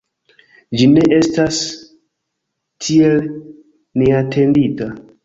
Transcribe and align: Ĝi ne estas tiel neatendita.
Ĝi 0.79 0.85
ne 0.93 1.03
estas 1.17 1.59
tiel 2.87 3.21
neatendita. 4.03 4.89